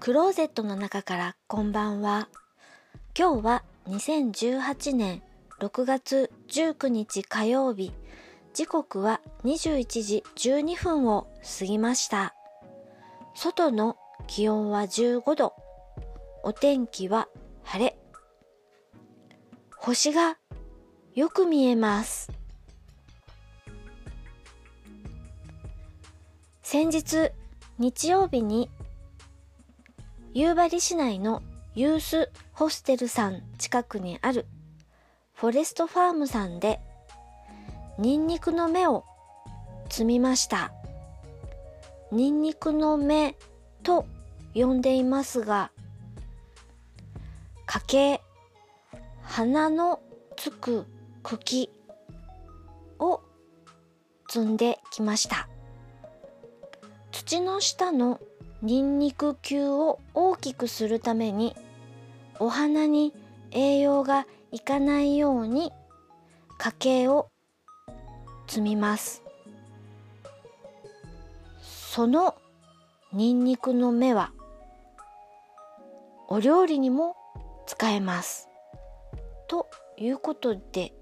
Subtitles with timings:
[0.00, 2.30] クローゼットの中からこんばんは。
[3.14, 5.22] 今日は2018年
[5.60, 7.92] 6月19日火曜日。
[8.54, 12.34] 時刻は21時12分を過ぎました。
[13.34, 15.52] 外の気温は15度。
[16.44, 17.28] お天気は
[17.62, 17.98] 晴れ。
[19.76, 20.38] 星が
[21.14, 22.32] よく見えます。
[26.62, 27.32] 先日
[27.78, 28.70] 日曜日に
[30.32, 31.42] 夕張市内の
[31.74, 34.46] ユースホステルさん近くにある
[35.34, 36.80] フォレストファームさんで
[37.98, 39.04] ニンニクの芽を
[39.88, 40.72] 摘みました。
[42.12, 43.36] ニンニクの芽
[43.82, 44.06] と
[44.54, 45.70] 呼んでいますが、
[47.66, 48.20] 家系、
[49.22, 50.00] 花の
[50.36, 50.86] つく
[51.22, 51.70] 茎
[52.98, 53.20] を
[54.30, 55.48] 摘んできました。
[57.10, 58.20] 土の下の
[58.62, 61.56] ニンニク球を大きくするために
[62.38, 63.14] お花に
[63.52, 65.72] 栄養がいかないように
[66.58, 67.30] 家計を
[68.46, 69.22] 摘みます。
[71.62, 72.34] その
[73.14, 74.32] ニンニクの芽は
[76.28, 77.16] お料理にも
[77.66, 78.48] 使えます。
[79.48, 80.92] ということで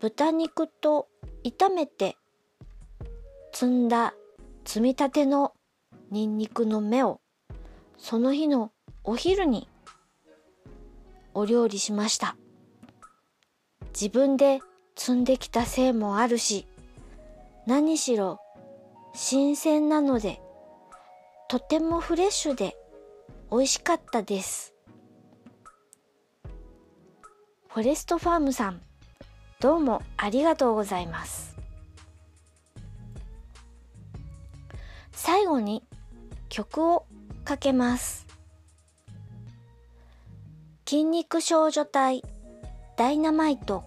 [0.00, 1.08] 豚肉と
[1.44, 2.16] 炒めて
[3.52, 4.14] 摘んだ
[4.64, 5.52] 摘みたての
[6.10, 7.20] ニンニクの芽を
[7.98, 8.70] その日の
[9.02, 9.68] お昼に
[11.34, 12.36] お料理しました。
[13.88, 14.60] 自分で
[14.94, 16.66] 摘んできたせいもあるし、
[17.66, 18.38] 何しろ
[19.14, 20.40] 新鮮なので、
[21.48, 22.76] とてもフレッシュで
[23.50, 24.74] 美味しかったです。
[27.68, 28.80] フォレストファームさん、
[29.60, 31.56] どうもありがとうございます。
[35.12, 35.82] 最後に
[36.48, 37.06] 曲を
[37.44, 38.26] かけます。
[40.86, 42.22] 筋肉少女隊
[42.96, 43.82] ダイナマイト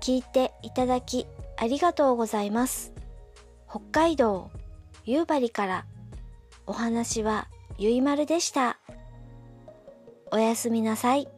[0.00, 1.26] 聞いていただき
[1.58, 2.92] ありがとうございます。
[3.68, 4.50] 北海道
[5.04, 5.84] 夕張から
[6.66, 8.78] お話はゆいまるでした。
[10.30, 11.28] おやすみなさい。